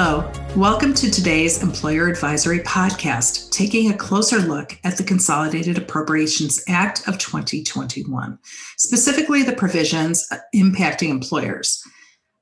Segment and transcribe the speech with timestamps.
[0.00, 6.62] Hello, welcome to today's Employer Advisory Podcast, taking a closer look at the Consolidated Appropriations
[6.68, 8.38] Act of 2021,
[8.76, 11.82] specifically the provisions uh, impacting employers.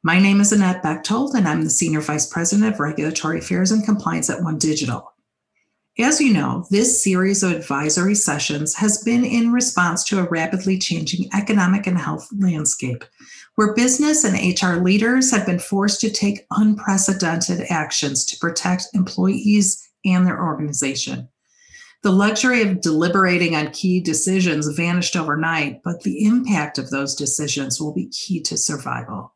[0.03, 3.83] My name is Annette Bechtold, and I'm the Senior Vice President of Regulatory Affairs and
[3.83, 5.15] Compliance at One Digital.
[5.99, 10.79] As you know, this series of advisory sessions has been in response to a rapidly
[10.79, 13.03] changing economic and health landscape,
[13.57, 19.83] where business and HR leaders have been forced to take unprecedented actions to protect employees
[20.05, 21.29] and their organization.
[22.03, 27.81] The luxury of deliberating on key decisions vanished overnight, but the impact of those decisions
[27.81, 29.35] will be key to survival.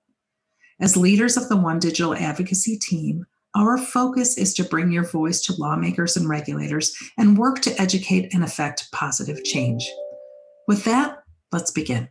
[0.79, 5.41] As leaders of the One Digital Advocacy team, our focus is to bring your voice
[5.43, 9.91] to lawmakers and regulators and work to educate and affect positive change.
[10.69, 12.09] With that, let's begin.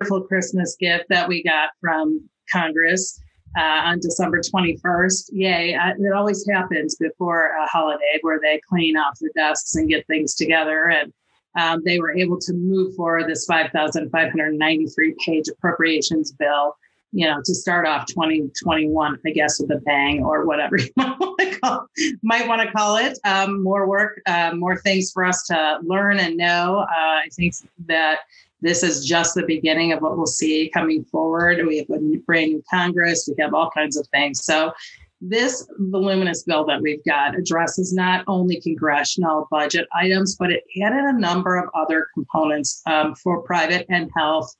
[0.00, 3.20] Wonderful Christmas gift that we got from Congress
[3.58, 5.28] uh, on December 21st.
[5.32, 5.74] Yay.
[5.74, 10.34] It always happens before a holiday where they clean off their desks and get things
[10.34, 10.88] together.
[10.88, 11.12] And
[11.60, 16.76] um, they were able to move forward this 5,593 page appropriations bill
[17.12, 21.18] you know, to start off 2021, I guess, with a bang or whatever you might
[21.18, 21.86] want to call,
[22.22, 23.18] might want to call it.
[23.24, 26.86] Um, more work, uh, more things for us to learn and know.
[26.88, 27.54] Uh, I think
[27.86, 28.20] that
[28.60, 31.66] this is just the beginning of what we'll see coming forward.
[31.66, 33.28] We have a brand new Congress.
[33.28, 34.44] We have all kinds of things.
[34.44, 34.72] So
[35.20, 41.04] this voluminous bill that we've got addresses not only congressional budget items, but it added
[41.04, 44.54] a number of other components um, for private and health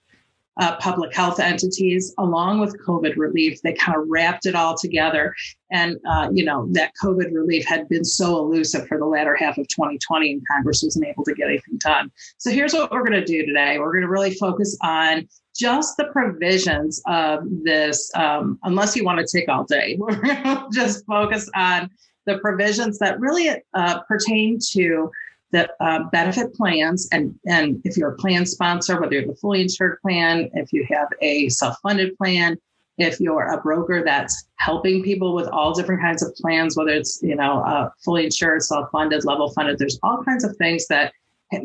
[0.58, 3.60] uh, public health entities along with COVID relief.
[3.62, 5.34] They kind of wrapped it all together.
[5.70, 9.58] And, uh, you know, that COVID relief had been so elusive for the latter half
[9.58, 12.10] of 2020 and Congress wasn't able to get anything done.
[12.38, 13.78] So here's what we're going to do today.
[13.78, 19.24] We're going to really focus on just the provisions of this, um, unless you want
[19.24, 21.90] to take all day, we're going to just focus on
[22.26, 25.10] the provisions that really uh, pertain to
[25.52, 27.08] the uh, benefit plans.
[27.12, 30.86] And and if you're a plan sponsor whether you're the fully insured plan if you
[30.90, 32.58] have a self-funded plan
[32.98, 37.20] if you're a broker that's helping people with all different kinds of plans whether it's
[37.22, 41.12] you know fully insured self-funded level funded there's all kinds of things that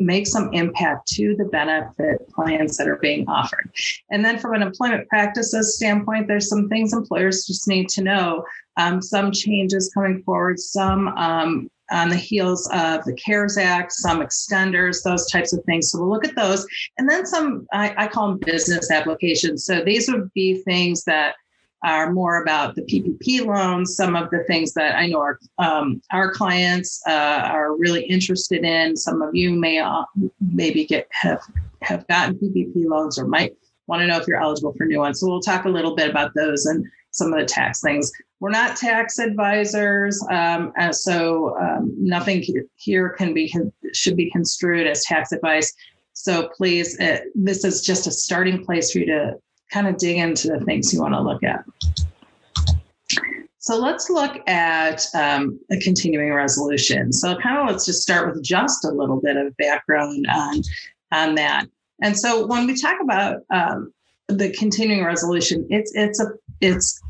[0.00, 3.70] make some impact to the benefit plans that are being offered.
[4.10, 8.44] And then from an employment practices standpoint there's some things employers just need to know.
[8.76, 14.20] Um, some changes coming forward some um, on the heels of the CARES Act, some
[14.20, 15.90] extenders, those types of things.
[15.90, 16.66] So we'll look at those.
[16.98, 19.64] And then some, I, I call them business applications.
[19.64, 21.34] So these would be things that
[21.84, 26.00] are more about the PPP loans, some of the things that I know our, um,
[26.10, 28.96] our clients uh, are really interested in.
[28.96, 30.04] Some of you may uh,
[30.40, 31.40] maybe get have
[31.82, 33.54] have gotten PPP loans or might
[33.86, 35.20] want to know if you're eligible for new ones.
[35.20, 36.84] So we'll talk a little bit about those and
[37.16, 38.10] some of the tax things.
[38.40, 42.44] We're not tax advisors, um, so um, nothing
[42.74, 43.52] here can be
[43.92, 45.72] should be construed as tax advice.
[46.12, 49.34] So please, uh, this is just a starting place for you to
[49.72, 51.64] kind of dig into the things you want to look at.
[53.58, 57.12] So let's look at um, a continuing resolution.
[57.12, 60.62] So kind of let's just start with just a little bit of background on
[61.12, 61.66] on that.
[62.00, 63.92] And so when we talk about um,
[64.28, 66.26] the continuing resolution, it's it's a
[66.60, 67.02] it's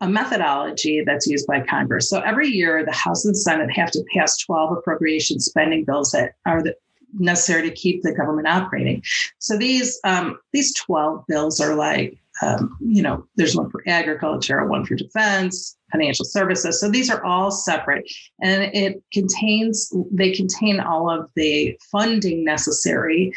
[0.00, 2.08] a methodology that's used by Congress.
[2.08, 6.32] So every year, the House and Senate have to pass 12 appropriation spending bills that
[6.44, 6.74] are the,
[7.18, 9.02] necessary to keep the government operating.
[9.38, 14.66] So these um, these 12 bills are like, um, you know, there's one for agriculture,
[14.66, 16.80] one for defense, financial services.
[16.80, 18.10] So these are all separate,
[18.42, 23.32] and it contains they contain all of the funding necessary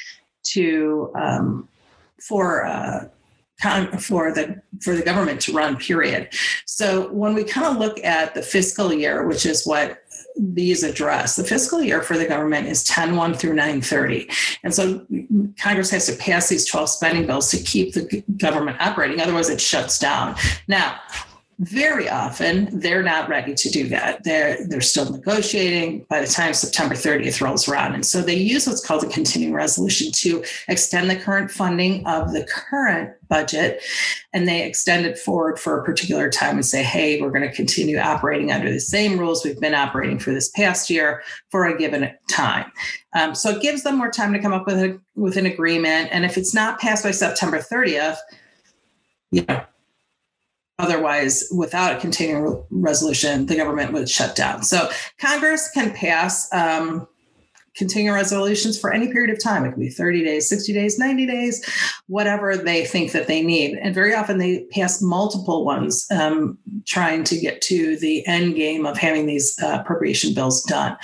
[0.52, 1.68] to um,
[2.22, 3.08] for uh,
[4.00, 6.30] for the for the government to run period.
[6.66, 10.04] So when we kind of look at the fiscal year which is what
[10.38, 14.30] these address the fiscal year for the government is 10 1 through 930
[14.64, 15.06] and so
[15.60, 19.60] congress has to pass these 12 spending bills to keep the government operating otherwise it
[19.60, 20.36] shuts down.
[20.70, 20.98] Now
[21.60, 24.24] very often they're not ready to do that.
[24.24, 27.96] They're they're still negotiating by the time September 30th rolls around.
[27.96, 32.32] And so they use what's called a continuing resolution to extend the current funding of
[32.32, 33.82] the current budget
[34.32, 37.56] and they extend it forward for a particular time and say, hey, we're going to
[37.56, 41.78] continue operating under the same rules we've been operating for this past year for a
[41.78, 42.72] given time.
[43.14, 46.08] Um, so it gives them more time to come up with a with an agreement.
[46.14, 48.18] And if it's not passed by September 30th,
[49.32, 49.62] you know,
[50.80, 54.64] Otherwise, without a continuing resolution, the government would shut down.
[54.64, 54.90] So
[55.20, 57.06] Congress can pass um,
[57.76, 59.66] continuing resolutions for any period of time.
[59.66, 61.66] It could be 30 days, 60 days, 90 days,
[62.08, 63.78] whatever they think that they need.
[63.78, 68.86] And very often they pass multiple ones um, trying to get to the end game
[68.86, 70.98] of having these uh, appropriation bills done.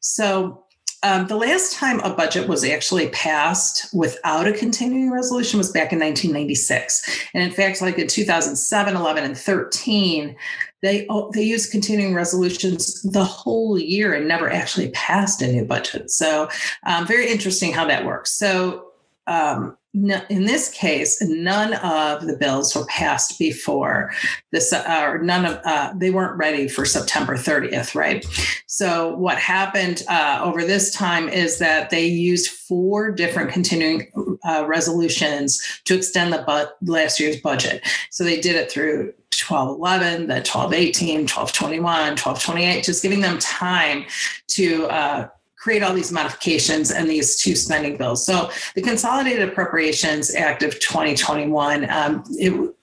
[0.00, 0.63] So
[1.04, 5.92] um, the last time a budget was actually passed without a continuing resolution was back
[5.92, 7.28] in 1996.
[7.34, 10.34] And in fact, like in 2007, 11, and 13,
[10.80, 16.10] they they used continuing resolutions the whole year and never actually passed a new budget.
[16.10, 16.48] So
[16.86, 18.32] um, very interesting how that works.
[18.32, 18.86] So
[19.26, 24.12] um, in this case, none of the bills were passed before
[24.50, 28.26] this, uh, or none of uh, they weren't ready for September 30th, right?
[28.66, 34.10] So what happened uh, over this time is that they used four different continuing
[34.44, 37.86] uh, resolutions to extend the bu- last year's budget.
[38.10, 44.04] So they did it through 1211, the 1218, 1221, 1228, just giving them time
[44.48, 45.28] to uh,
[45.64, 48.26] create all these modifications and these two spending bills.
[48.26, 52.73] So the Consolidated Appropriations Act of 2021, um, it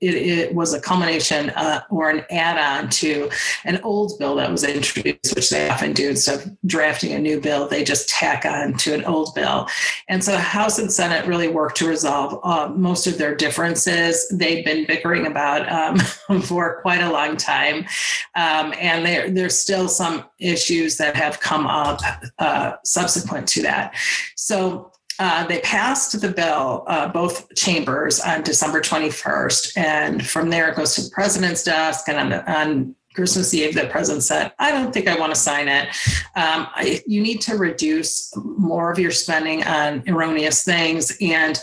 [0.00, 3.30] it, it, was a culmination uh, or an add-on to
[3.64, 6.10] an old bill that was introduced, which they often do.
[6.10, 9.68] Instead of drafting a new bill, they just tack on to an old bill.
[10.08, 14.28] And so House and Senate really worked to resolve uh, most of their differences.
[14.32, 15.98] They've been bickering about um,
[16.42, 17.86] for quite a long time,
[18.34, 22.00] um, and there, there's still some issues that have come up
[22.38, 23.94] uh, subsequent to that.
[24.36, 29.76] So uh, they passed the bill, uh, both chambers, on December 21st.
[29.76, 32.08] And from there, it goes to the president's desk.
[32.08, 35.66] And on, on Christmas Eve, the president said, I don't think I want to sign
[35.66, 35.88] it.
[36.36, 41.60] Um, I, you need to reduce more of your spending on erroneous things and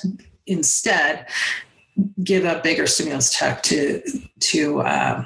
[0.47, 1.27] instead
[2.21, 4.01] give a bigger stimulus check to,
[4.39, 5.25] to, uh,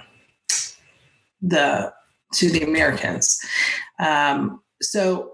[1.42, 1.92] the,
[2.34, 3.40] to the Americans.
[3.98, 5.32] Um, so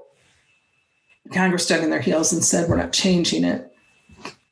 [1.34, 3.72] Congress dug in their heels and said, we're not changing it.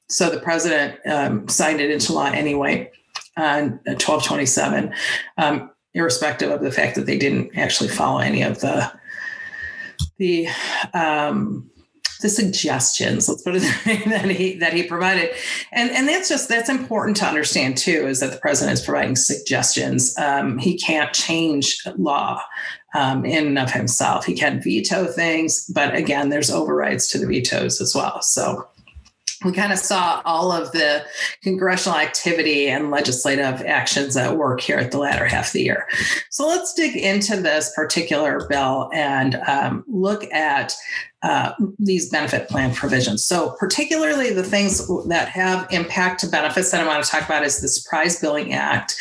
[0.10, 2.92] So the president um, signed it into law anyway
[3.38, 4.94] on 1227,
[5.38, 8.92] um, irrespective of the fact that they didn't actually follow any of the
[10.18, 10.48] the
[10.94, 11.70] um,
[12.22, 13.62] the suggestions let's put it
[14.10, 15.32] that he that he provided.
[15.72, 19.16] And and that's just that's important to understand too is that the president is providing
[19.16, 20.18] suggestions.
[20.18, 22.42] Um, he can't change law
[22.94, 24.26] um, in and of himself.
[24.26, 28.22] He can veto things, but again, there's overrides to the vetoes as well.
[28.22, 28.68] So
[29.44, 31.06] we kind of saw all of the
[31.42, 35.88] congressional activity and legislative actions at work here at the latter half of the year.
[36.30, 40.74] So let's dig into this particular bill and um, look at
[41.24, 43.26] uh, these benefit plan provisions.
[43.26, 47.44] So, particularly the things that have impact to benefits that I want to talk about
[47.44, 48.96] is the Surprise Billing Act,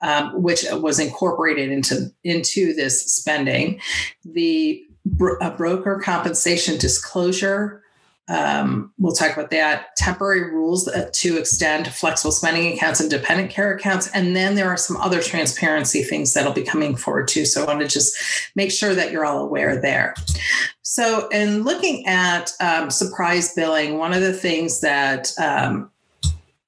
[0.00, 3.78] um, which was incorporated into into this spending,
[4.24, 7.82] the bro- broker compensation disclosure
[8.28, 9.96] um, we'll talk about that.
[9.96, 14.08] Temporary rules to extend flexible spending accounts and dependent care accounts.
[14.08, 17.44] And then there are some other transparency things that'll be coming forward too.
[17.44, 18.16] So I want to just
[18.56, 20.14] make sure that you're all aware there.
[20.82, 25.90] So, in looking at um, surprise billing, one of the things that um,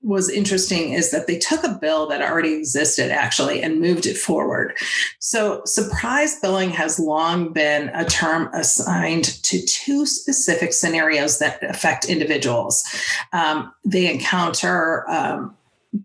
[0.08, 4.16] was interesting is that they took a bill that already existed actually and moved it
[4.16, 4.74] forward.
[5.18, 12.06] So, surprise billing has long been a term assigned to two specific scenarios that affect
[12.06, 12.82] individuals.
[13.34, 15.54] Um, they encounter um,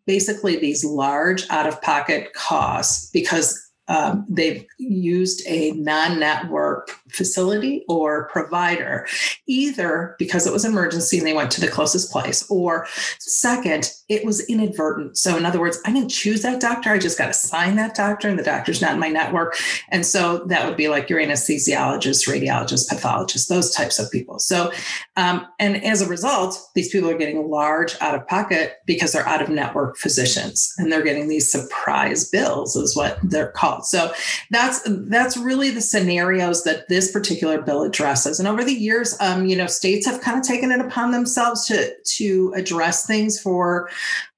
[0.06, 7.84] basically these large out of pocket costs because um, they've used a non network facility
[7.88, 9.08] or provider,
[9.48, 12.88] either because it was emergency and they went to the closest place, or
[13.20, 15.18] second, it was inadvertent.
[15.18, 16.92] So, in other words, I didn't choose that doctor.
[16.92, 19.56] I just got assigned that doctor, and the doctor's not in my network.
[19.90, 24.40] And so that would be like your anesthesiologist, radiologist, pathologist, those types of people.
[24.40, 24.72] So,
[25.16, 29.28] um, and as a result, these people are getting large out of pocket because they're
[29.28, 33.86] out of network physicians and they're getting these surprise bills, is what they're called.
[33.86, 34.14] So,
[34.52, 38.40] that's that's really the scenarios that this particular bill addresses.
[38.40, 41.66] And over the years, um, you know, states have kind of taken it upon themselves
[41.68, 43.90] to to address things for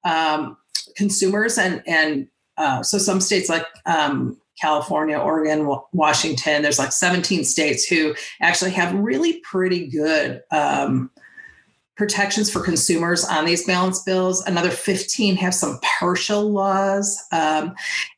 [0.04, 0.58] um,
[0.96, 7.44] consumers, and and uh, so some states like um, California, Oregon, Washington, there's like 17
[7.44, 10.42] states who actually have really pretty good.
[10.52, 11.12] Um,
[11.96, 14.46] protections for consumers on these balance bills.
[14.46, 17.74] Another 15 have some partial laws, um,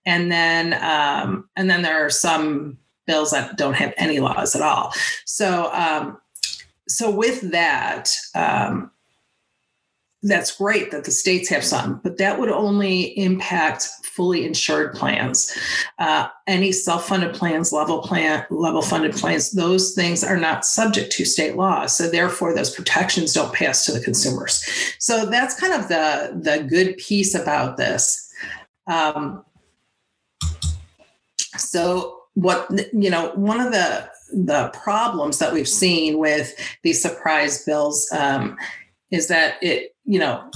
[0.06, 2.78] and then um, and then there are some
[3.08, 4.94] bills that don't have any laws at all.
[5.26, 6.20] So um,
[6.88, 8.16] so with that.
[8.36, 8.92] Um,
[10.24, 15.56] that's great that the states have some, but that would only impact fully insured plans.
[16.00, 21.24] Uh, any self-funded plans, level plan, level funded plans, those things are not subject to
[21.24, 21.86] state law.
[21.86, 24.66] So therefore, those protections don't pass to the consumers.
[24.98, 28.34] So that's kind of the the good piece about this.
[28.88, 29.46] Um,
[31.58, 36.54] so what you know, one of the the problems that we've seen with
[36.84, 38.56] these surprise bills um,
[39.10, 40.48] is that it you know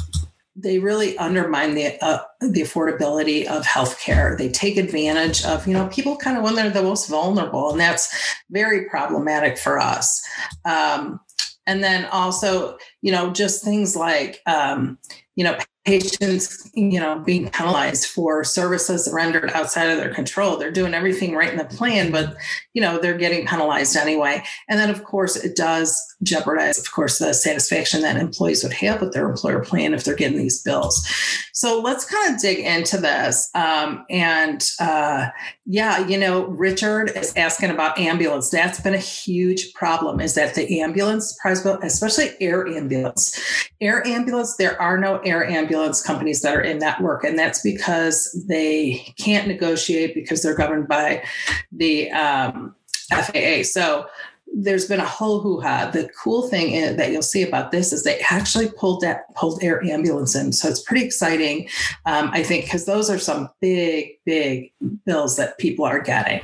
[0.55, 4.37] they really undermine the uh, the affordability of healthcare.
[4.37, 7.79] They take advantage of you know people kind of when they're the most vulnerable, and
[7.79, 10.23] that's very problematic for us.
[10.65, 11.19] Um,
[11.65, 14.99] and then also you know just things like um,
[15.35, 20.55] you know patients you know being penalized for services rendered outside of their control.
[20.57, 22.35] They're doing everything right in the plan but
[22.73, 24.43] you know they're getting penalized anyway.
[24.69, 29.01] And then of course it does jeopardize of course the satisfaction that employees would have
[29.01, 31.07] with their employer plan if they're getting these bills.
[31.53, 33.49] So let's kind of dig into this.
[33.55, 35.29] Um, and uh,
[35.65, 38.51] yeah you know richard is asking about ambulance.
[38.51, 44.79] That's been a huge problem is that the ambulance especially air ambulance air ambulance there
[44.79, 49.47] are no air ambulance ambulance companies that are in network, and that's because they can't
[49.47, 51.23] negotiate because they're governed by
[51.71, 52.75] the um,
[53.09, 53.63] FAA.
[53.63, 54.05] So
[54.53, 55.89] there's been a whole hoo-ha.
[55.91, 59.63] The cool thing is, that you'll see about this is they actually pulled that pulled
[59.63, 61.69] air ambulance in, so it's pretty exciting.
[62.05, 64.73] Um, I think because those are some big, big
[65.05, 66.41] bills that people are getting.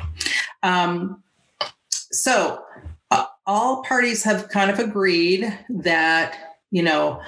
[0.63, 1.21] Um,
[1.91, 2.63] so
[3.11, 7.21] uh, all parties have kind of agreed that you know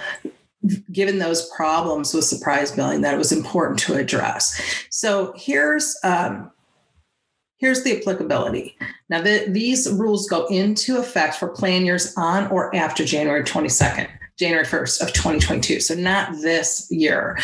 [0.91, 4.59] given those problems with surprise billing that it was important to address.
[4.89, 6.51] So here's um,
[7.57, 8.77] here's the applicability.
[9.09, 14.07] Now the, these rules go into effect for plan years on or after january 22nd
[14.37, 17.37] january 1st of 2022 so not this year.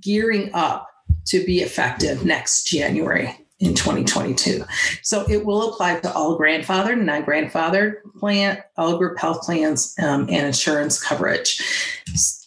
[0.00, 0.88] Gearing up
[1.26, 4.64] to be effective next january in 2022.
[5.02, 10.22] So it will apply to all grandfathered and non-grandfathered plan, all group health plans, um,
[10.30, 11.60] and insurance coverage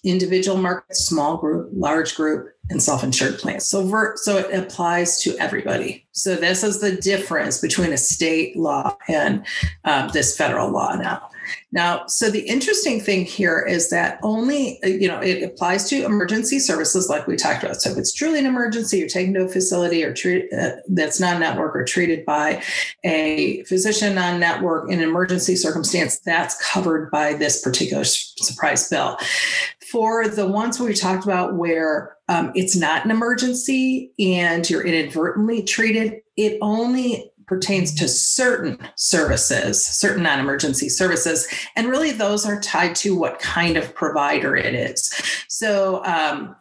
[0.03, 3.67] individual market, small group, large group, and self-insured plans.
[3.67, 6.05] So, ver- so it applies to everybody.
[6.11, 9.45] So this is the difference between a state law and
[9.83, 11.29] um, this federal law now.
[11.71, 16.59] Now, so the interesting thing here is that only, you know, it applies to emergency
[16.59, 17.81] services like we talked about.
[17.81, 21.19] So if it's truly an emergency, you're taken to a facility or treat, uh, that's
[21.19, 22.61] not network or treated by
[23.03, 29.17] a physician on network in an emergency circumstance, that's covered by this particular surprise bill.
[29.91, 35.63] For the ones we talked about where um, it's not an emergency and you're inadvertently
[35.63, 41.49] treated, it only pertains to certain services, certain non emergency services.
[41.75, 45.11] And really, those are tied to what kind of provider it is.
[45.49, 46.55] So, um,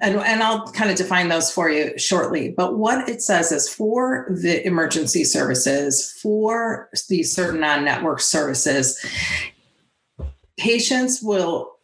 [0.00, 2.50] and, and I'll kind of define those for you shortly.
[2.50, 8.98] But what it says is for the emergency services, for these certain non network services,
[10.58, 11.76] patients will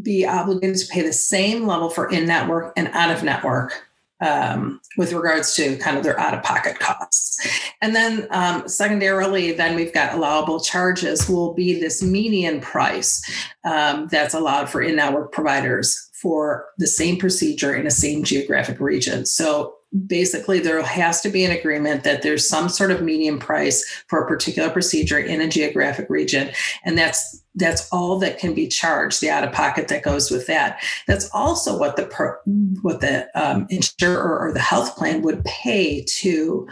[0.00, 3.85] be obligated to pay the same level for in network and out of network
[4.20, 7.38] um, with regards to kind of their out of pocket costs.
[7.82, 13.22] And then um, secondarily, then we've got allowable charges will be this median price
[13.64, 18.80] um, that's allowed for in network providers for the same procedure in a same geographic
[18.80, 19.26] region.
[19.26, 19.74] So
[20.06, 24.22] basically there has to be an agreement that there's some sort of median price for
[24.22, 26.50] a particular procedure in a geographic region
[26.84, 30.46] and that's that's all that can be charged the out of pocket that goes with
[30.46, 32.38] that that's also what the per,
[32.82, 36.66] what the um, insurer or the health plan would pay to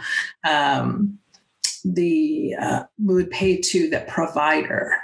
[0.47, 1.17] um,
[1.83, 4.95] the uh, would pay to the provider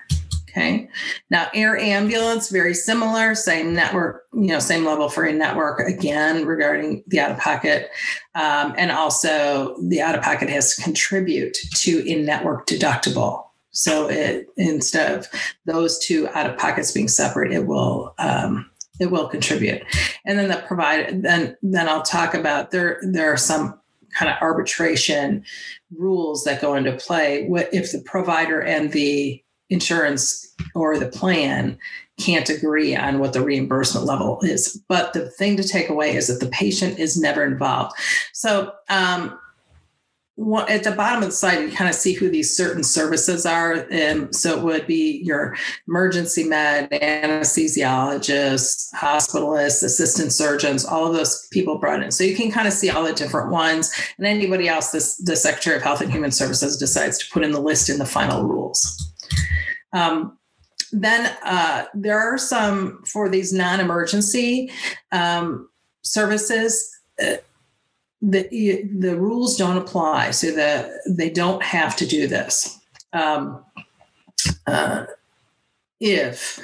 [0.52, 0.90] Okay.
[1.30, 6.46] Now, air ambulance, very similar, same network, you know, same level for a network again
[6.46, 7.90] regarding the out of pocket.
[8.36, 13.46] Um, and also, the out of pocket has to contribute to in network deductible.
[13.72, 15.28] So, it instead of
[15.66, 18.14] those two out of pockets being separate, it will.
[18.20, 19.82] Um, it will contribute,
[20.26, 21.12] and then the provider.
[21.12, 23.00] Then, then I'll talk about there.
[23.02, 23.80] There are some
[24.14, 25.44] kind of arbitration
[25.96, 27.48] rules that go into play.
[27.48, 31.80] What if the provider and the insurance or the plan
[32.20, 34.80] can't agree on what the reimbursement level is.
[34.88, 37.94] But the thing to take away is that the patient is never involved.
[38.34, 39.40] So, um,
[40.70, 43.86] at the bottom of the slide, you kind of see who these certain services are.
[43.92, 45.56] And so it would be your
[45.88, 52.10] emergency med, anesthesiologists, hospitalists, assistant surgeons, all of those people brought in.
[52.12, 53.94] So you can kind of see all the different ones.
[54.18, 57.52] And anybody else, this, the Secretary of Health and Human Services decides to put in
[57.52, 59.14] the list in the final rules.
[59.94, 60.40] Um,
[60.92, 64.72] then uh, there are some for these non-emergency
[65.12, 65.70] um,
[66.04, 66.90] services.
[67.22, 67.36] Uh,
[68.22, 72.80] the the rules don't apply, so that they don't have to do this.
[73.14, 73.64] Um,
[74.68, 75.06] uh,
[76.00, 76.60] if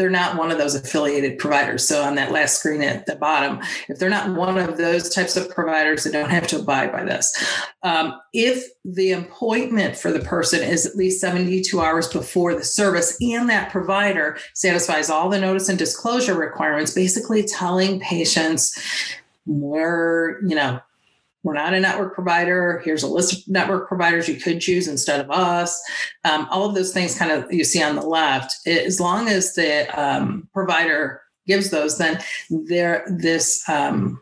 [0.00, 1.86] they're not one of those affiliated providers.
[1.86, 5.36] So on that last screen at the bottom, if they're not one of those types
[5.36, 7.36] of providers, they don't have to abide by this.
[7.82, 13.14] Um, if the appointment for the person is at least 72 hours before the service
[13.20, 18.74] and that provider satisfies all the notice and disclosure requirements, basically telling patients
[19.44, 20.80] where, you know,
[21.42, 22.82] we're not a network provider.
[22.84, 25.80] Here's a list of network providers you could choose instead of us.
[26.24, 28.66] Um, all of those things kind of you see on the left.
[28.66, 34.20] As long as the um, provider gives those, then there this um,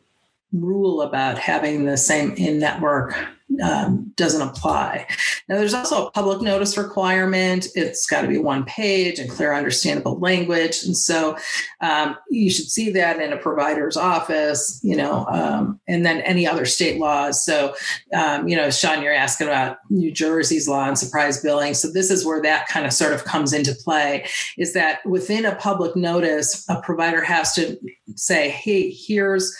[0.52, 3.14] rule about having the same in network
[3.62, 5.06] um, doesn't apply.
[5.48, 7.66] Now, there's also a public notice requirement.
[7.74, 10.84] It's got to be one page and clear, understandable language.
[10.84, 11.36] And so
[11.80, 16.46] um, you should see that in a provider's office, you know, um, and then any
[16.46, 17.44] other state laws.
[17.44, 17.74] So,
[18.14, 21.74] um, you know, Sean, you're asking about New Jersey's law on surprise billing.
[21.74, 24.26] So this is where that kind of sort of comes into play
[24.56, 27.78] is that within a public notice, a provider has to
[28.14, 29.56] say, hey, here's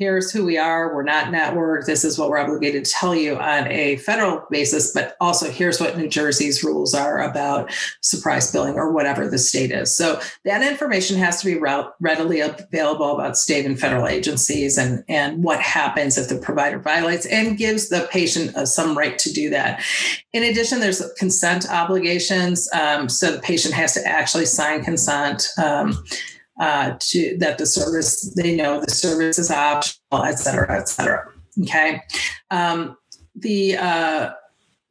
[0.00, 0.94] here's who we are.
[0.94, 1.84] We're not network.
[1.84, 5.78] This is what we're obligated to tell you on a federal basis, but also here's
[5.78, 9.94] what New Jersey's rules are about surprise billing or whatever the state is.
[9.94, 11.60] So that information has to be
[12.00, 17.26] readily available about state and federal agencies and, and what happens if the provider violates
[17.26, 19.84] and gives the patient uh, some right to do that.
[20.32, 22.70] In addition, there's consent obligations.
[22.72, 25.48] Um, so the patient has to actually sign consent.
[25.62, 26.02] Um,
[26.60, 31.32] uh, to that the service they know the service is optional, et cetera, et cetera.
[31.62, 32.02] Okay.
[32.50, 32.96] Um,
[33.34, 34.30] the uh,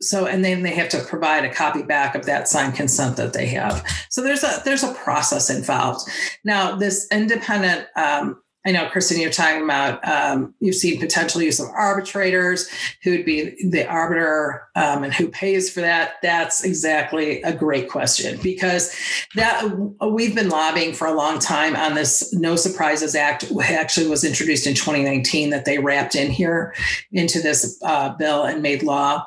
[0.01, 3.33] so and then they have to provide a copy back of that signed consent that
[3.33, 3.85] they have.
[4.09, 6.09] So there's a there's a process involved.
[6.43, 11.59] Now this independent um, I know, Kristen, you're talking about um, you've seen potential use
[11.59, 12.69] of arbitrators
[13.01, 16.17] who would be the arbiter um, and who pays for that.
[16.21, 18.95] That's exactly a great question because
[19.34, 19.63] that
[20.08, 23.51] we've been lobbying for a long time on this No Surprises Act.
[23.60, 26.75] Actually, was introduced in 2019 that they wrapped in here
[27.12, 29.25] into this uh, bill and made law.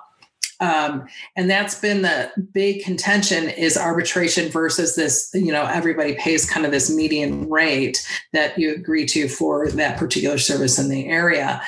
[0.63, 6.49] Um, and that's been the big contention is arbitration versus this, you know, everybody pays
[6.49, 11.09] kind of this median rate that you agree to for that particular service in the
[11.09, 11.61] area.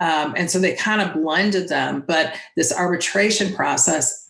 [0.00, 4.21] Um, and so they kind of blended them, but this arbitration process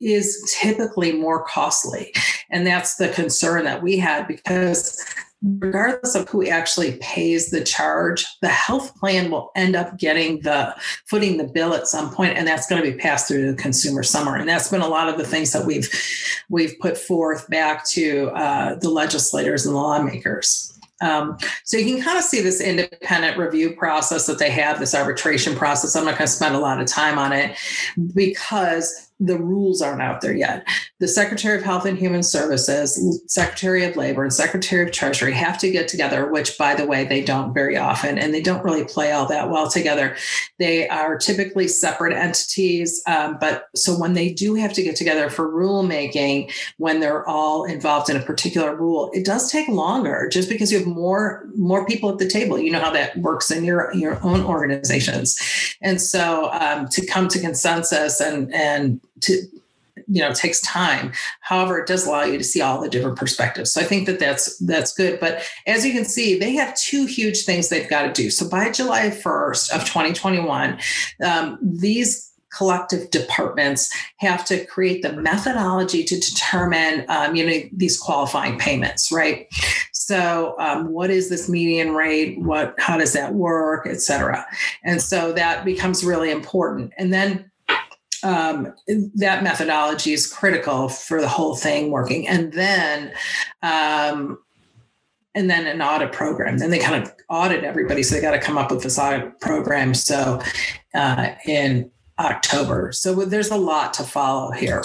[0.00, 2.12] is typically more costly.
[2.50, 5.02] And that's the concern that we had because
[5.42, 10.74] regardless of who actually pays the charge, the health plan will end up getting the
[11.06, 13.62] footing the bill at some point, and that's going to be passed through to the
[13.62, 14.36] consumer summer.
[14.36, 15.88] And that's been a lot of the things that we've
[16.48, 20.72] we've put forth back to uh, the legislators and the lawmakers.
[21.02, 24.94] Um, so you can kind of see this independent review process that they have, this
[24.94, 25.94] arbitration process.
[25.94, 27.58] I'm not going to spend a lot of time on it
[28.14, 30.66] because the rules aren't out there yet.
[31.00, 35.58] The Secretary of Health and Human Services, Secretary of Labor, and Secretary of Treasury have
[35.58, 38.84] to get together, which, by the way, they don't very often, and they don't really
[38.84, 40.16] play all that well together.
[40.58, 45.30] They are typically separate entities, um, but so when they do have to get together
[45.30, 50.48] for rulemaking, when they're all involved in a particular rule, it does take longer just
[50.48, 52.58] because you have more more people at the table.
[52.58, 55.38] You know how that works in your your own organizations,
[55.80, 59.42] and so um, to come to consensus and and to
[60.06, 61.12] you know takes time.
[61.40, 63.72] However it does allow you to see all the different perspectives.
[63.72, 65.20] So i think that that's that's good.
[65.20, 68.30] But as you can see they have two huge things they've got to do.
[68.30, 70.78] So by july 1st of 2021
[71.24, 77.98] um, these collective departments have to create the methodology to determine um, you know these
[77.98, 79.48] qualifying payments right?
[79.92, 82.38] So um, what is this median rate?
[82.40, 84.46] What how does that work et cetera?
[84.84, 86.92] And so that becomes really important.
[86.96, 87.50] And then
[88.22, 88.74] um,
[89.14, 92.26] that methodology is critical for the whole thing working.
[92.28, 93.12] And then,
[93.62, 94.38] um,
[95.34, 96.58] and then an audit program.
[96.58, 99.38] Then they kind of audit everybody, so they got to come up with this audit
[99.40, 99.92] program.
[99.92, 100.40] So
[100.94, 104.82] uh, in October, so there's a lot to follow here.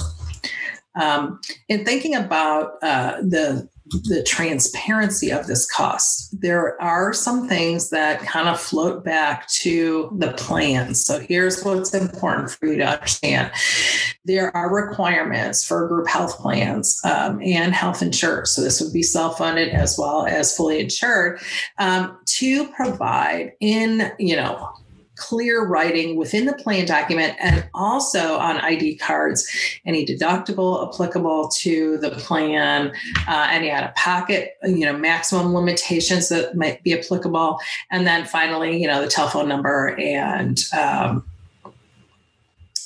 [0.99, 1.39] Um,
[1.69, 6.39] in thinking about uh, the the transparency of this cost.
[6.39, 11.05] There are some things that kind of float back to the plans.
[11.05, 13.51] So here's what's important for you to understand.
[14.25, 18.51] There are requirements for group health plans um, and health insurance.
[18.51, 21.41] So this would be self-funded as well as fully insured
[21.77, 24.69] um, to provide in, you know,
[25.21, 29.47] clear writing within the plan document and also on ID cards,
[29.85, 32.91] any deductible applicable to the plan,
[33.27, 37.59] uh, any out of pocket, you know, maximum limitations that might be applicable.
[37.91, 41.23] And then finally, you know, the telephone number and, um,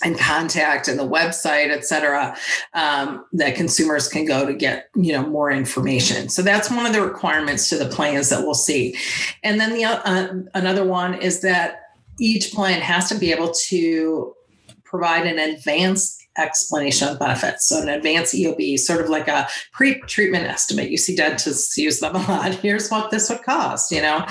[0.03, 2.35] and contact and the website, et cetera,
[2.73, 6.27] um, that consumers can go to get you know more information.
[6.27, 8.97] So that's one of the requirements to the plans that we'll see.
[9.41, 11.84] And then the uh, another one is that
[12.19, 14.34] each plan has to be able to
[14.84, 17.67] provide an advanced explanation of benefits.
[17.67, 20.89] So an advanced EOB, sort of like a pre-treatment estimate.
[20.89, 22.54] You see dentists use them a lot.
[22.62, 24.25] Here's what this would cost, you know.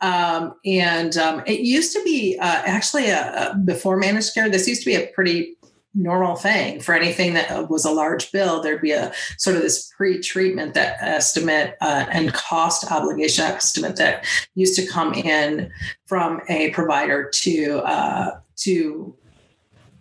[0.00, 4.48] Um, and um, it used to be uh, actually a, a, before managed care.
[4.48, 5.56] This used to be a pretty
[5.94, 9.92] normal thing for anything that was a large bill there'd be a sort of this
[9.96, 15.70] pre-treatment that estimate uh, and cost obligation estimate that used to come in
[16.06, 19.16] from a provider to uh, to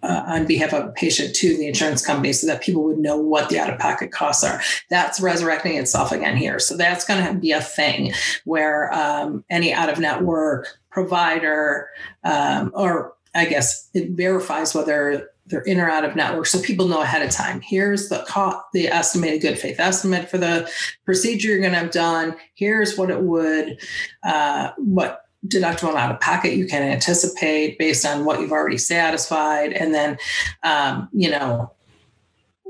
[0.03, 3.17] uh, on behalf of a patient to the insurance company so that people would know
[3.17, 4.61] what the out of pocket costs are.
[4.89, 6.59] That's resurrecting itself again here.
[6.59, 11.87] So that's going to be a thing where um, any out of network provider,
[12.23, 16.87] um, or I guess it verifies whether they're in or out of network so people
[16.87, 17.61] know ahead of time.
[17.61, 20.69] Here's the cost the estimated good faith estimate for the
[21.05, 22.35] procedure you're going to have done.
[22.55, 23.79] Here's what it would
[24.23, 29.73] uh, what deductible out of pocket you can anticipate based on what you've already satisfied.
[29.73, 30.17] And then
[30.63, 31.71] um, you know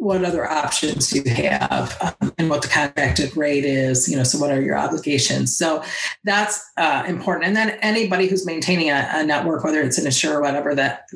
[0.04, 4.38] what other options you have um, and what the contracted rate is you know so
[4.38, 5.56] what are your obligations?
[5.56, 5.84] So
[6.24, 7.46] that's uh, important.
[7.46, 11.08] And then anybody who's maintaining a, a, network whether it's an insurer or whatever that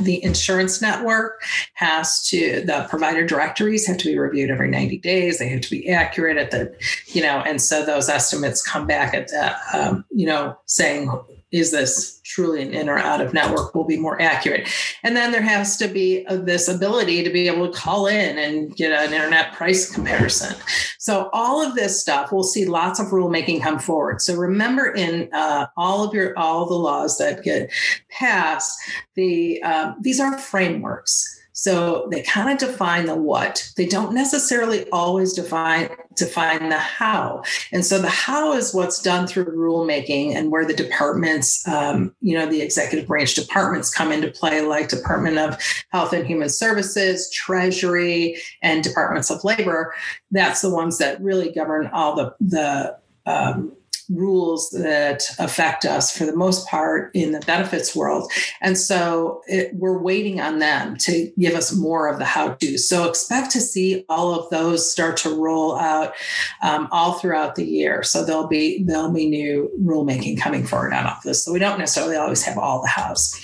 [0.00, 1.42] the, insurance network
[1.74, 5.38] has to the provider directories have to be reviewed every 90 days.
[5.38, 6.74] They have to be accurate at the
[7.06, 11.10] you know and so those estimates come back at the um, you know saying
[11.52, 14.68] is this truly an in or out of network will be more accurate.
[15.02, 18.74] And then there has to be this ability to be able to call in and
[18.76, 20.54] get an internet price comparison.
[20.98, 24.20] So all of this stuff we'll see lots of rulemaking come forward.
[24.22, 27.72] So remember in uh, all of your all the laws that get
[28.10, 28.78] passed
[29.16, 33.70] the um, these are frameworks so they kind of define the what.
[33.76, 37.42] They don't necessarily always define define the how.
[37.70, 42.34] And so the how is what's done through rulemaking and where the departments, um, you
[42.34, 45.58] know, the executive branch departments come into play, like Department of
[45.90, 49.94] Health and Human Services, Treasury, and Departments of Labor.
[50.30, 52.96] That's the ones that really govern all the the
[53.26, 53.76] um,
[54.10, 58.30] rules that affect us for the most part in the benefits world.
[58.60, 62.78] And so it, we're waiting on them to give us more of the how to.
[62.78, 66.14] So expect to see all of those start to roll out
[66.62, 68.02] um, all throughout the year.
[68.02, 71.44] So there'll be there'll be new rulemaking coming forward out of this.
[71.44, 73.40] So we don't necessarily always have all the hows.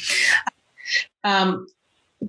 [1.25, 1.67] Um,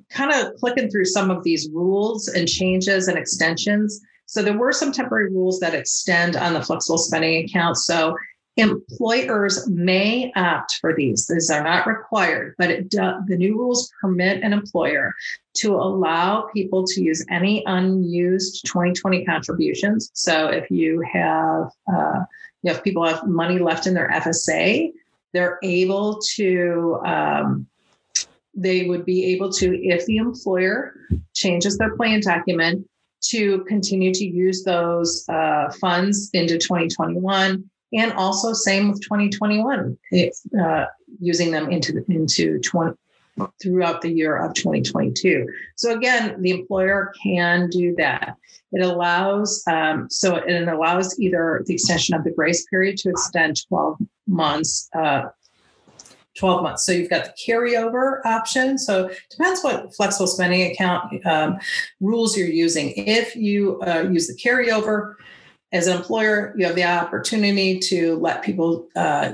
[0.09, 4.01] kind of clicking through some of these rules and changes and extensions.
[4.25, 7.77] So there were some temporary rules that extend on the flexible spending account.
[7.77, 8.15] So
[8.57, 11.27] employers may opt for these.
[11.27, 15.13] These are not required, but do, the new rules permit an employer
[15.57, 20.09] to allow people to use any unused 2020 contributions.
[20.13, 22.25] So if you have, uh,
[22.63, 24.91] you know, if people have money left in their FSA,
[25.33, 26.99] they're able to.
[27.05, 27.67] Um,
[28.59, 30.95] they would be able to, if the employer
[31.35, 32.89] changes their plan document,
[33.21, 39.97] to continue to use those uh, funds into 2021 and also same with 2021
[40.61, 40.85] uh,
[41.19, 42.95] using them into into 20
[43.61, 48.35] throughout the year of 2022 so again the employer can do that
[48.71, 53.55] it allows um, so it allows either the extension of the grace period to extend
[53.67, 55.23] 12 months uh,
[56.37, 56.85] 12 months.
[56.85, 58.77] So you've got the carryover option.
[58.77, 61.57] So depends what flexible spending account um,
[61.99, 62.93] rules you're using.
[62.95, 65.15] If you uh, use the carryover
[65.71, 69.33] as an employer, you have the opportunity to let people uh,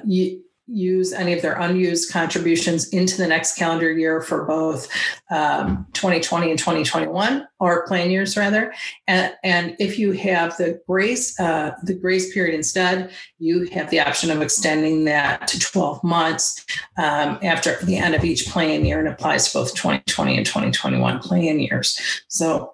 [0.65, 4.87] use any of their unused contributions into the next calendar year for both
[5.29, 8.73] um, 2020 and 2021 or plan years rather.
[9.05, 13.99] And, and if you have the grace uh, the grace period instead you have the
[13.99, 16.65] option of extending that to 12 months
[16.97, 21.19] um, after the end of each plan year and applies to both 2020 and 2021
[21.19, 21.99] plan years.
[22.29, 22.73] So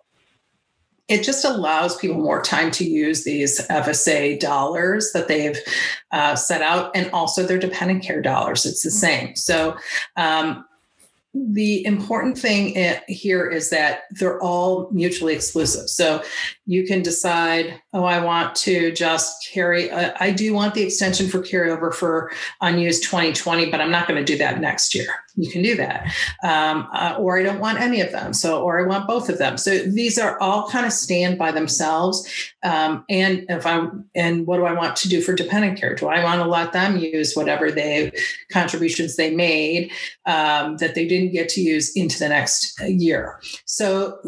[1.10, 5.58] it just allows people more time to use these FSA dollars that they've
[6.12, 8.66] uh, set out and also their dependent care dollars.
[8.66, 9.36] It's the same.
[9.36, 9.76] So,
[10.16, 10.66] um,
[11.34, 12.76] the important thing
[13.08, 15.88] here is that they're all mutually exclusive.
[15.88, 16.24] So
[16.66, 21.28] you can decide, oh, I want to just carry, uh, I do want the extension
[21.28, 25.08] for carryover for unused 2020, but I'm not going to do that next year.
[25.36, 26.14] You can do that.
[26.44, 28.34] Um, uh, or I don't want any of them.
[28.34, 29.58] So, or I want both of them.
[29.58, 32.28] So these are all kind of stand by themselves.
[32.62, 35.96] Um, and if I'm, and what do I want to do for dependent care?
[35.96, 38.12] Do I want to let them use whatever they
[38.52, 39.92] contributions they made
[40.28, 43.40] um, that they didn't get to use into the next year?
[43.66, 44.20] So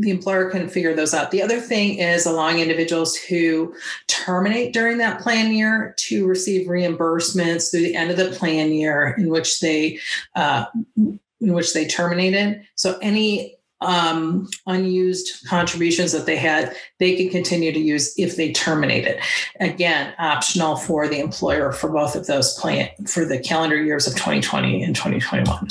[0.00, 1.30] the employer can figure those out.
[1.30, 3.74] The other thing is allowing individuals who
[4.06, 9.14] terminate during that plan year to receive reimbursements through the end of the plan year
[9.18, 9.98] in which they
[10.36, 10.64] uh,
[10.96, 12.66] in which they terminated.
[12.74, 18.52] So any um, unused contributions that they had, they can continue to use if they
[18.52, 19.20] terminate it.
[19.58, 24.14] Again, optional for the employer for both of those plan for the calendar years of
[24.14, 25.68] 2020 and 2021.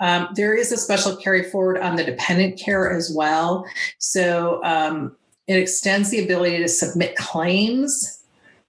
[0.00, 3.66] Um, there is a special carry forward on the dependent care as well.
[3.98, 8.22] So um, it extends the ability to submit claims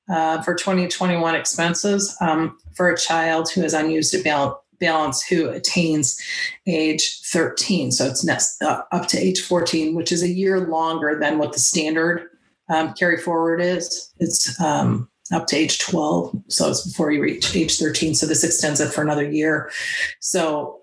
[0.09, 4.13] uh, for 2021 expenses um, for a child who has unused
[4.81, 6.19] balance who attains
[6.67, 7.91] age 13.
[7.91, 11.53] So it's next, uh, up to age 14, which is a year longer than what
[11.53, 12.27] the standard
[12.67, 14.11] um, carry forward is.
[14.19, 16.35] It's um, up to age 12.
[16.47, 18.15] So it's before you reach age 13.
[18.15, 19.71] So this extends it for another year.
[20.19, 20.81] So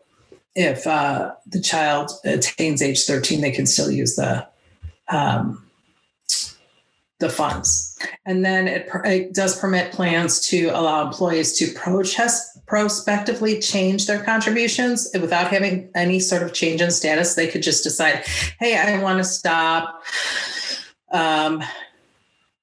[0.54, 4.46] if uh, the child attains age 13, they can still use the
[5.08, 5.67] um,
[7.18, 7.98] the funds.
[8.26, 14.22] And then it, it, does permit plans to allow employees to protest, prospectively change their
[14.22, 17.34] contributions without having any sort of change in status.
[17.34, 18.24] They could just decide,
[18.60, 20.04] hey, I want to stop.
[21.12, 21.62] Um,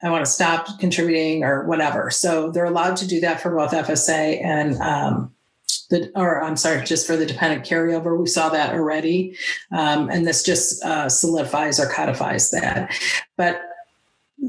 [0.01, 2.09] I want to stop contributing or whatever.
[2.11, 5.33] So they're allowed to do that for both FSA and um,
[5.89, 8.17] the, or I'm sorry, just for the dependent carryover.
[8.17, 9.35] We saw that already.
[9.71, 12.95] Um, and this just uh, solidifies or codifies that.
[13.35, 13.61] But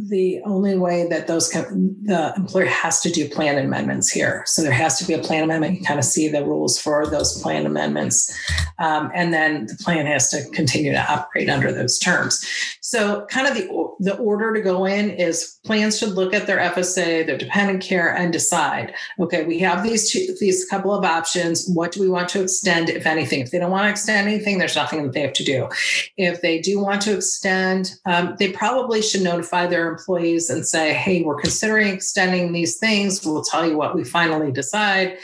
[0.08, 4.42] the only way that those the employer has to do plan amendments here.
[4.46, 5.78] So there has to be a plan amendment.
[5.78, 8.32] You kind of see the rules for those plan amendments,
[8.78, 12.44] um, and then the plan has to continue to operate under those terms.
[12.80, 13.66] So kind of the
[13.98, 18.14] the order to go in is plans should look at their FSA, their dependent care,
[18.14, 18.94] and decide.
[19.18, 21.68] Okay, we have these two, these couple of options.
[21.68, 23.40] What do we want to extend, if anything?
[23.40, 25.68] If they don't want to extend anything, there's nothing that they have to do.
[26.16, 30.92] If they do want to extend, um, they probably should notify their employees and say,
[30.92, 33.24] hey, we're considering extending these things.
[33.24, 35.18] We'll tell you what we finally decide.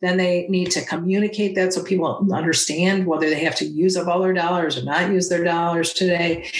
[0.00, 4.08] Then they need to communicate that so people understand whether they have to use up
[4.08, 6.50] all their dollars or not use their dollars today.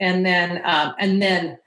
[0.00, 1.58] And then, um, and then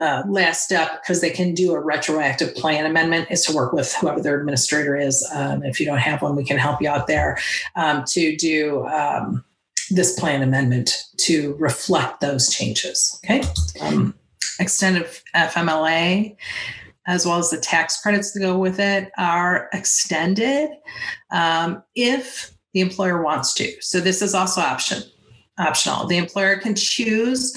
[0.00, 3.94] uh, last step, because they can do a retroactive plan amendment, is to work with
[3.94, 5.26] whoever their administrator is.
[5.34, 7.38] Um, if you don't have one, we can help you out there
[7.76, 9.42] um, to do um,
[9.90, 13.18] this plan amendment to reflect those changes.
[13.24, 13.42] Okay.
[14.58, 16.36] Um, extended FMLA,
[17.06, 20.70] as well as the tax credits that go with it, are extended
[21.30, 23.72] um, if the employer wants to.
[23.80, 25.02] So this is also option
[25.58, 26.06] optional.
[26.06, 27.56] The employer can choose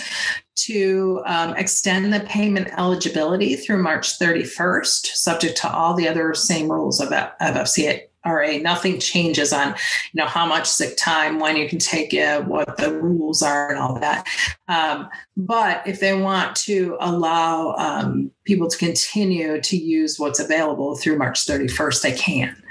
[0.56, 6.72] to um, extend the payment eligibility through March 31st, subject to all the other same
[6.72, 8.58] rules of, of FCA RA.
[8.58, 12.78] Nothing changes on, you know, how much sick time, when you can take it, what
[12.78, 14.28] the rules are, and all that.
[14.68, 20.96] Um, but if they want to allow um, people to continue to use what's available
[20.96, 22.62] through March 31st, they can.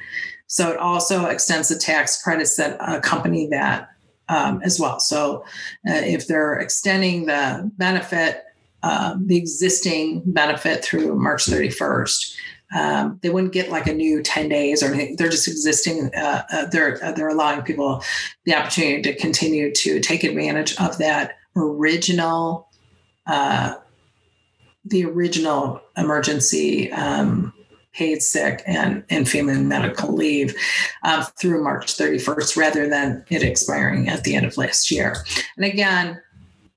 [0.46, 3.90] So it also extends the tax credits that accompany that
[4.28, 5.00] um, as well.
[5.00, 5.44] So
[5.88, 8.44] uh, if they're extending the benefit,
[8.82, 12.34] uh, the existing benefit through March 31st,
[12.74, 15.16] um, they wouldn't get like a new 10 days or anything.
[15.16, 16.10] They're just existing.
[16.14, 18.02] Uh, uh, they're uh, they're allowing people
[18.44, 22.68] the opportunity to continue to take advantage of that original,
[23.26, 23.74] uh,
[24.84, 27.52] the original emergency um,
[27.94, 30.54] paid sick and, and family medical leave
[31.02, 35.16] um, through March 31st rather than it expiring at the end of last year.
[35.56, 36.20] And again,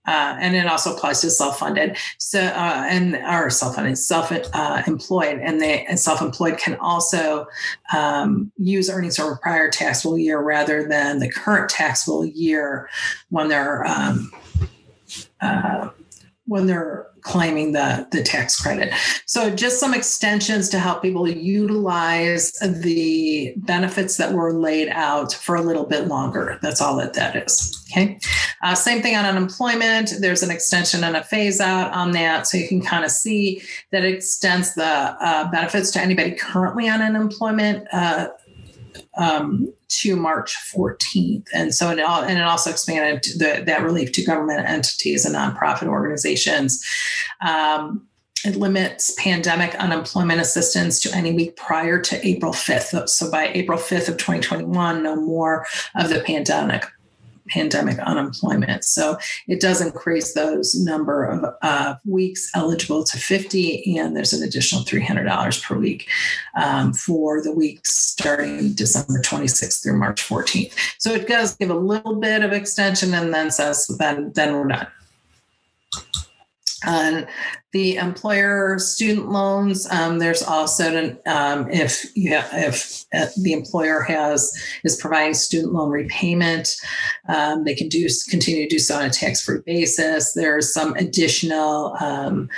[0.07, 1.97] uh, and it also applies to self-funded.
[2.17, 7.47] So uh, and or self-funded self-employed uh, and they and self-employed can also
[7.95, 12.89] um, use earnings over prior taxable year rather than the current taxable year
[13.29, 14.31] when they're um,
[15.41, 15.89] uh,
[16.51, 18.93] when they're claiming the, the tax credit.
[19.25, 25.55] So just some extensions to help people utilize the benefits that were laid out for
[25.55, 26.59] a little bit longer.
[26.61, 27.81] That's all that that is.
[27.89, 28.19] Okay.
[28.61, 30.11] Uh, same thing on unemployment.
[30.19, 32.47] There's an extension and a phase out on that.
[32.47, 33.61] So you can kind of see
[33.91, 37.87] that it extends the uh, benefits to anybody currently on unemployment.
[37.93, 38.27] Uh,
[39.17, 41.47] um, to March 14th.
[41.53, 45.35] And so it, all, and it also expanded the, that relief to government entities and
[45.35, 46.83] nonprofit organizations.
[47.41, 48.07] Um,
[48.43, 53.07] it limits pandemic unemployment assistance to any week prior to April 5th.
[53.09, 56.85] So by April 5th of 2021, no more of the pandemic
[57.51, 58.83] pandemic unemployment.
[58.83, 64.43] So it does increase those number of uh, weeks eligible to 50, and there's an
[64.43, 66.09] additional $300 per week
[66.55, 70.73] um, for the weeks starting December 26th through March 14th.
[70.97, 74.67] So it does give a little bit of extension and then says, then, then we're
[74.67, 74.87] done.
[76.83, 77.27] And
[77.71, 84.51] the employer student loans, um, there's also um, if if uh, the employer has
[84.83, 86.75] is providing student loan repayment,
[87.27, 90.33] um, they can do continue to do so on a tax-free basis.
[90.33, 92.49] There's some additional um,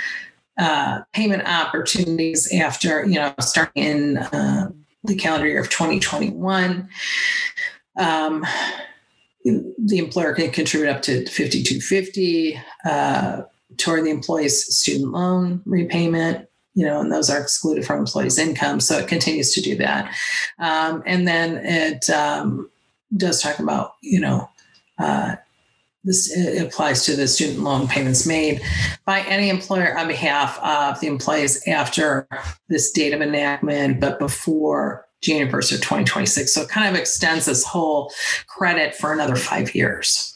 [0.58, 4.70] uh, payment opportunities after you know starting in uh,
[5.04, 6.88] the calendar year of 2021
[7.96, 8.44] um,
[9.44, 13.42] the employer can contribute up to 5250 uh,
[13.76, 18.80] toward the employee's student loan repayment you know and those are excluded from employees income
[18.80, 20.14] so it continues to do that
[20.58, 22.70] um, and then it um,
[23.16, 24.48] does talk about you know
[24.98, 25.36] uh,
[26.04, 28.60] this applies to the student loan payments made
[29.06, 32.28] by any employer on behalf of the employees after
[32.68, 36.52] this date of enactment, but before January 1st of 2026.
[36.52, 38.12] So it kind of extends this whole
[38.46, 40.33] credit for another five years.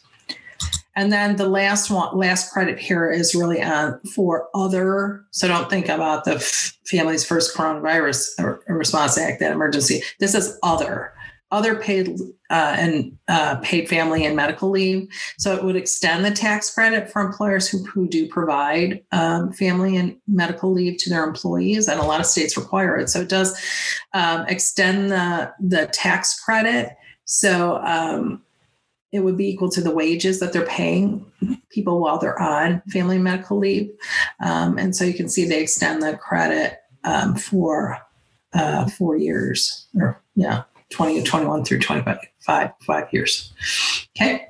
[0.98, 5.24] And then the last one, last credit here is really on for other.
[5.30, 6.40] So don't think about the
[6.86, 10.02] Families First Coronavirus Response Act, that emergency.
[10.18, 11.12] This is other,
[11.52, 12.18] other paid
[12.50, 15.08] uh, and uh, paid family and medical leave.
[15.38, 19.96] So it would extend the tax credit for employers who, who do provide um, family
[19.96, 23.08] and medical leave to their employees, and a lot of states require it.
[23.08, 23.56] So it does
[24.14, 26.96] um, extend the the tax credit.
[27.24, 28.42] So um,
[29.12, 31.24] it would be equal to the wages that they're paying
[31.70, 33.90] people while they're on family medical leave.
[34.44, 37.98] Um, and so you can see they extend the credit um, for
[38.52, 43.52] uh, four years or yeah, 20 21 through 25 five, five years.
[44.16, 44.47] Okay.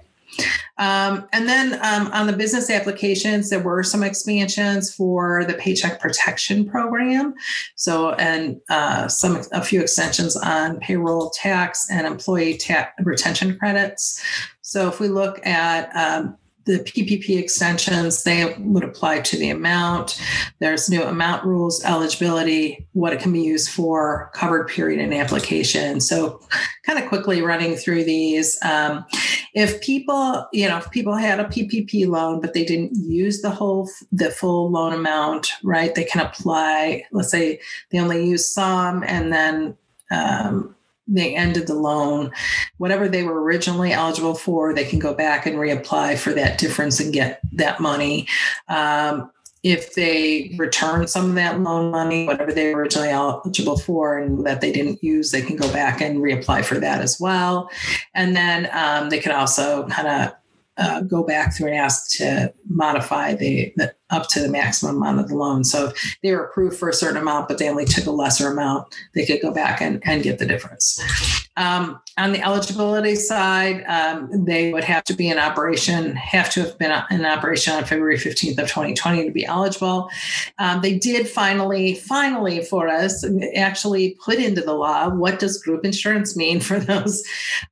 [0.78, 6.00] Um, and then um, on the business applications, there were some expansions for the Paycheck
[6.00, 7.34] Protection Program.
[7.74, 14.22] So, and uh, some a few extensions on payroll tax and employee tax retention credits.
[14.62, 16.36] So, if we look at um,
[16.68, 20.20] the PPP extensions, they would apply to the amount.
[20.58, 26.00] There's new amount rules, eligibility, what it can be used for, covered period and application.
[26.00, 26.40] So,
[26.84, 28.58] kind of quickly running through these.
[28.62, 29.06] Um,
[29.58, 33.50] if people, you know, if people had a PPP loan, but they didn't use the
[33.50, 35.96] whole, the full loan amount, right?
[35.96, 37.58] They can apply, let's say
[37.90, 39.76] they only use some and then,
[40.12, 40.76] um,
[41.08, 42.30] they ended the loan,
[42.76, 47.00] whatever they were originally eligible for, they can go back and reapply for that difference
[47.00, 48.28] and get that money.
[48.68, 49.32] Um,
[49.68, 54.46] if they return some of that loan money, whatever they were originally eligible for and
[54.46, 57.70] that they didn't use, they can go back and reapply for that as well.
[58.14, 60.32] And then um, they can also kind of
[60.78, 65.20] uh, go back through and ask to modify the, the, up to the maximum amount
[65.20, 65.64] of the loan.
[65.64, 68.50] So if they were approved for a certain amount, but they only took a lesser
[68.50, 70.98] amount, they could go back and, and get the difference.
[71.58, 76.60] Um, on the eligibility side, um, they would have to be in operation, have to
[76.62, 80.10] have been in operation on February 15th of 2020 to be eligible.
[80.58, 85.84] Um, they did finally, finally for us, actually put into the law what does group
[85.84, 87.22] insurance mean for those.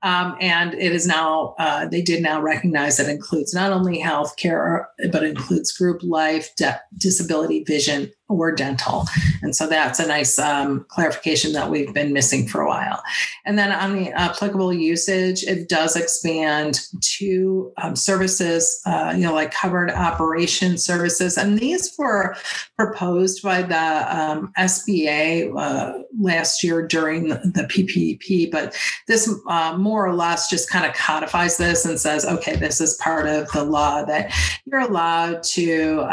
[0.03, 4.37] Um, and it is now, uh, they did now recognize that includes not only health
[4.37, 9.07] care, but includes group life, de- disability, vision, or dental.
[9.43, 13.03] And so that's a nice um, clarification that we've been missing for a while.
[13.45, 16.81] And then on the applicable usage, it does expand
[17.19, 21.39] to um, services, uh, you know, like covered operation services.
[21.39, 22.37] And these were
[22.77, 28.77] proposed by the um, SBA uh, last year during the, PPP, but
[29.09, 32.95] this uh, more or less just kind of codifies this and says, okay, this is
[33.03, 34.33] part of the law that
[34.65, 36.07] you're allowed to.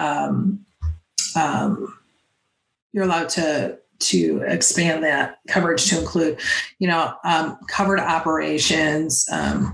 [2.94, 6.40] You're allowed to to expand that coverage to include,
[6.80, 9.74] you know, um, covered operations, um,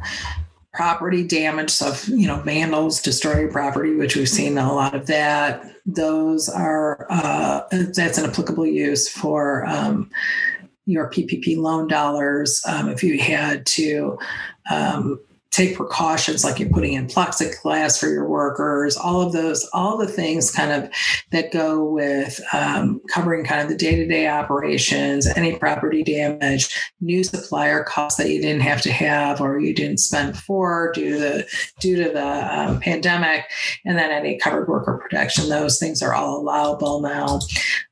[0.73, 4.93] property damage, so if, you know, vandals destroy your property, which we've seen a lot
[4.93, 5.63] of that.
[5.85, 10.12] Those are uh, that's an applicable use for um,
[10.85, 12.62] your PPP loan dollars.
[12.67, 14.19] Um, if you had to
[14.71, 15.19] um,
[15.52, 20.08] take precautions like you're putting in plexiglass for your workers all of those all the
[20.08, 20.89] things kind of
[21.31, 27.83] that go with um, covering kind of the day-to-day operations any property damage new supplier
[27.83, 31.47] costs that you didn't have to have or you didn't spend before due to the
[31.79, 33.45] due to the um, pandemic
[33.85, 37.39] and then any covered worker protection those things are all allowable now.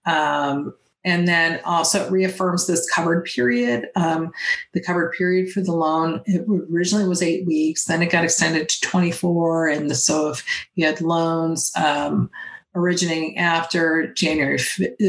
[0.05, 0.73] Um,
[1.07, 3.87] and then also it reaffirms this covered period.
[3.95, 4.33] Um,
[4.73, 8.67] the covered period for the loan it originally was eight weeks, then it got extended
[8.67, 9.69] to 24.
[9.69, 10.43] And so if
[10.75, 12.29] you had loans um,
[12.75, 14.59] originating after January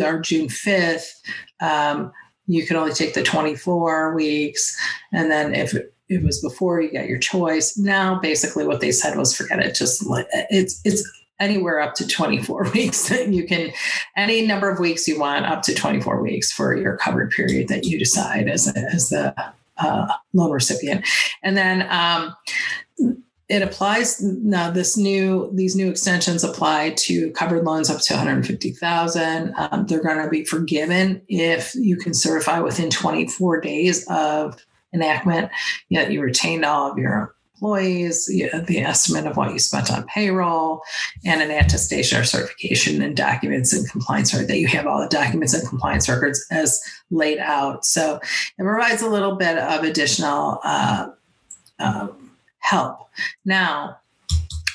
[0.00, 1.08] or June 5th,
[1.60, 2.12] um,
[2.46, 4.80] you could only take the 24 weeks.
[5.12, 5.74] And then if
[6.08, 7.76] it was before you got your choice.
[7.76, 9.74] Now, basically, what they said was forget it.
[9.74, 10.02] Just
[10.48, 11.06] it's it's
[11.40, 13.10] anywhere up to 24 weeks.
[13.10, 13.72] You can
[14.16, 17.84] any number of weeks you want up to 24 weeks for your covered period that
[17.84, 19.34] you decide as, as the
[19.78, 21.06] uh, loan recipient.
[21.42, 22.34] And then um,
[23.48, 29.54] it applies now this new these new extensions apply to covered loans up to 150000
[29.56, 34.62] um, they're going to be forgiven if you can certify within 24 days of
[34.92, 35.50] enactment
[35.88, 40.82] yet you retained all of your employees, the estimate of what you spent on payroll,
[41.24, 45.08] and an attestation or certification and documents and compliance record that you have all the
[45.08, 46.80] documents and compliance records as
[47.10, 47.84] laid out.
[47.84, 48.20] So
[48.58, 51.08] it provides a little bit of additional uh,
[51.78, 52.08] uh,
[52.60, 53.08] help.
[53.44, 53.98] Now,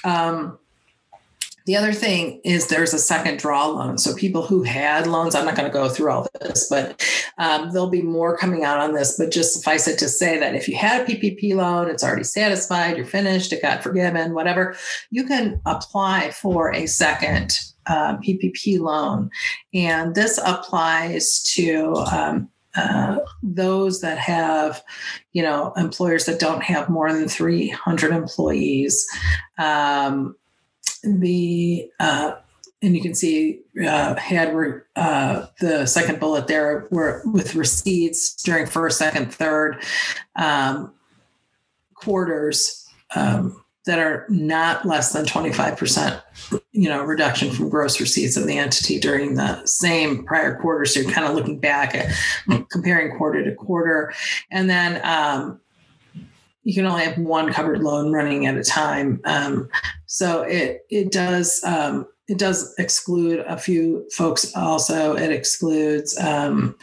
[0.04, 0.60] um,
[1.66, 3.98] the other thing is there's a second draw loan.
[3.98, 7.02] So people who had loans, I'm not going to go through all this, but
[7.38, 9.18] um, there'll be more coming out on this.
[9.18, 12.26] But just suffice it to say that if you had a PPP loan, it's already
[12.26, 14.76] satisfied, you're finished, it got forgiven, whatever,
[15.10, 19.30] you can apply for a second uh, PPP loan.
[19.74, 24.84] And this applies to um, uh, those that have,
[25.32, 29.06] you know, employers that don't have more than 300 employees.
[29.58, 30.36] Um,
[31.04, 32.36] the uh,
[32.84, 34.54] and you can see uh, had
[34.96, 39.82] uh, the second bullet there were with receipts during first, second, third
[40.36, 40.94] um,
[41.94, 46.22] quarters um, that are not less than 25%
[46.72, 50.86] you know reduction from gross receipts of the entity during the same prior quarter.
[50.86, 52.14] So you're kind of looking back at
[52.70, 54.14] comparing quarter to quarter.
[54.52, 55.60] And then um,
[56.64, 59.22] you can only have one covered loan running at a time.
[59.26, 59.70] Um,
[60.06, 64.56] so it it does um, it does exclude a few folks.
[64.56, 66.76] Also, it excludes um,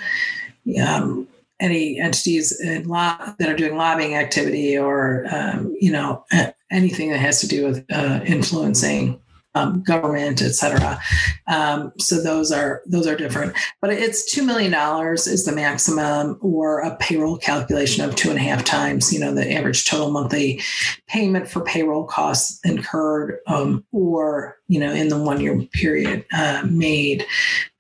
[0.83, 1.27] um
[1.61, 6.25] any entities that are doing lobbying activity or um, you know
[6.71, 9.21] anything that has to do with uh, influencing
[9.55, 11.01] um, government, et cetera.
[11.47, 13.55] Um, so those are those are different.
[13.81, 18.39] But it's two million dollars is the maximum, or a payroll calculation of two and
[18.39, 20.61] a half times, you know, the average total monthly
[21.09, 26.65] payment for payroll costs incurred, um, or you know, in the one year period uh,
[26.71, 27.27] made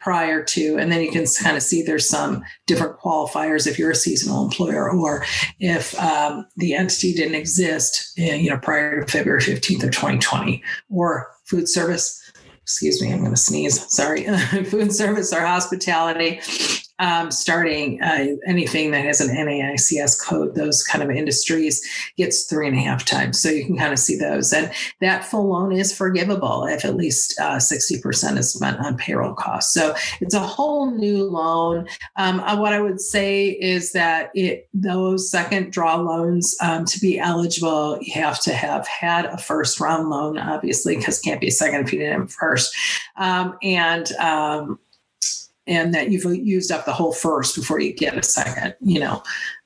[0.00, 3.90] prior to and then you can kind of see there's some different qualifiers if you're
[3.90, 5.24] a seasonal employer or
[5.58, 10.62] if um, the entity didn't exist uh, you know prior to february 15th of 2020
[10.88, 12.20] or food service
[12.62, 13.84] excuse me, I'm going to sneeze.
[13.92, 14.24] Sorry.
[14.64, 16.40] Food service or hospitality,
[17.00, 21.82] um, starting uh, anything that has an NAICS code, those kind of industries
[22.16, 23.40] gets three and a half times.
[23.40, 24.52] So you can kind of see those.
[24.52, 24.70] And
[25.00, 29.72] that full loan is forgivable if at least uh, 60% is spent on payroll costs.
[29.72, 31.88] So it's a whole new loan.
[32.16, 37.00] Um, uh, what I would say is that it those second draw loans um, to
[37.00, 41.50] be eligible, you have to have had a first round loan, obviously, because can't be
[41.50, 42.74] second if you didn't first.
[43.16, 44.78] Um, and um,
[45.70, 49.22] and that you've used up the whole first before you get a second, you know.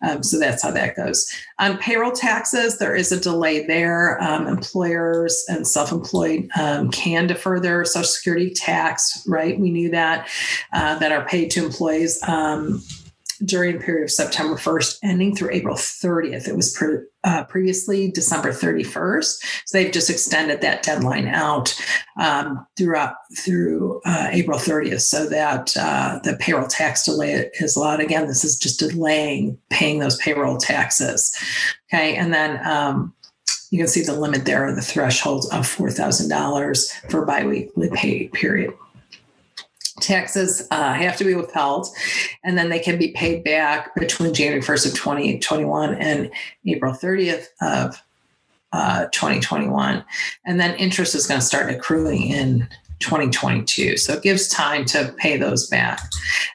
[0.06, 1.26] Um, so that's how that goes.
[1.58, 4.22] On payroll taxes, there is a delay there.
[4.22, 9.58] Um, employers and self employed um, can defer their Social Security tax, right?
[9.58, 10.28] We knew that,
[10.74, 12.82] uh, that are paid to employees um,
[13.44, 16.48] during the period of September 1st, ending through April 30th.
[16.48, 21.74] It was pre- uh, previously December 31st, so they've just extended that deadline out
[22.20, 28.00] um, throughout through uh, April 30th, so that uh, the payroll tax delay is allowed.
[28.00, 31.36] Again, this is just delaying paying those payroll taxes.
[31.92, 32.64] Okay, and then.
[32.66, 33.14] Um,
[33.70, 38.72] you can see the limit there, the threshold of $4,000 for biweekly pay period
[40.00, 41.86] taxes uh, have to be withheld
[42.42, 46.30] and then they can be paid back between january 1st of 2021 and
[46.66, 48.02] april 30th of
[48.72, 50.04] uh, 2021
[50.44, 52.68] and then interest is going to start accruing in
[53.00, 56.00] 2022 so it gives time to pay those back.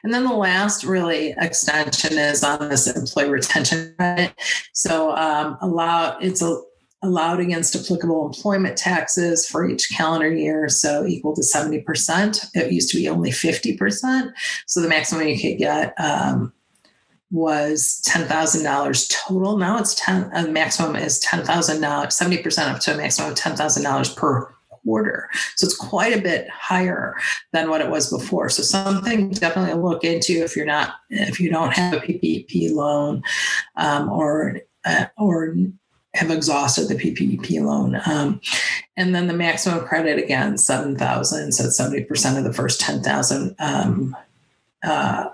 [0.02, 4.32] And then the last really extension is on this employee retention credit.
[4.72, 6.60] So um, allow it's a
[7.02, 12.46] allowed against applicable employment taxes for each calendar year, so equal to 70%.
[12.54, 14.32] It used to be only 50%.
[14.66, 16.52] So the maximum you could get um,
[17.30, 19.56] was $10,000 total.
[19.56, 24.54] Now it's 10, uh, maximum is $10,000, 70% up to a maximum of $10,000 per
[24.68, 25.28] quarter.
[25.56, 27.14] So it's quite a bit higher
[27.52, 28.48] than what it was before.
[28.48, 33.22] So something definitely look into if you're not, if you don't have a PPP loan
[33.76, 35.54] um, or, uh, or
[36.14, 38.00] have exhausted the PPP loan.
[38.06, 38.40] Um,
[38.96, 41.52] and then the maximum credit again, 7,000.
[41.52, 44.16] So it's 70% of the first 10,000 um,
[44.82, 45.30] uh,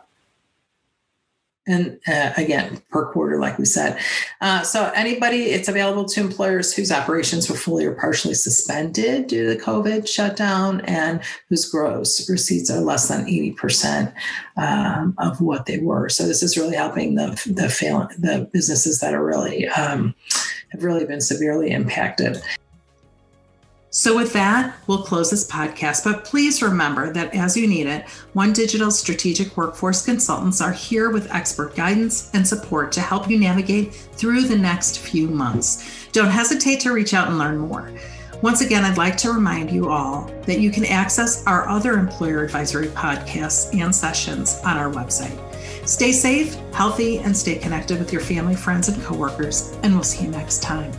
[1.66, 3.98] and uh, again per quarter like we said
[4.40, 9.48] uh, so anybody it's available to employers whose operations were fully or partially suspended due
[9.48, 14.12] to the covid shutdown and whose gross receipts are less than 80%
[14.56, 19.00] um, of what they were so this is really helping the the fail the businesses
[19.00, 20.14] that are really um,
[20.72, 22.40] have really been severely impacted
[23.96, 26.04] so, with that, we'll close this podcast.
[26.04, 31.08] But please remember that as you need it, One Digital Strategic Workforce Consultants are here
[31.08, 36.08] with expert guidance and support to help you navigate through the next few months.
[36.12, 37.90] Don't hesitate to reach out and learn more.
[38.42, 42.44] Once again, I'd like to remind you all that you can access our other employer
[42.44, 45.45] advisory podcasts and sessions on our website.
[45.86, 50.24] Stay safe, healthy, and stay connected with your family, friends, and coworkers, and we'll see
[50.24, 50.92] you next time.